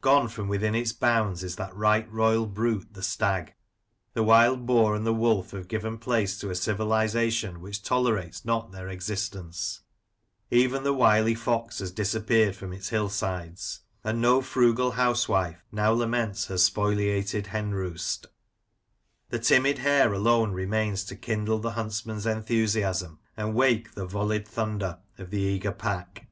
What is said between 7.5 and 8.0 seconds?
which